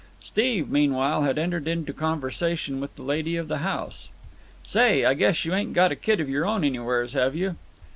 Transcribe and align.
Steve, 0.19 0.67
meanwhile 0.67 1.21
had 1.21 1.37
entered 1.37 1.67
into 1.67 1.93
conversation 1.93 2.81
with 2.81 2.95
the 2.95 3.03
lady 3.03 3.35
of 3.37 3.47
the 3.47 3.59
house. 3.59 4.09
"Say, 4.65 5.05
I 5.05 5.13
guess 5.13 5.45
you 5.45 5.53
ain't 5.53 5.73
got 5.73 5.91
a 5.91 5.95
kid 5.95 6.19
of 6.19 6.27
your 6.27 6.47
own 6.47 6.63
anywheres, 6.63 7.13
have 7.13 7.35
you?" 7.35 7.55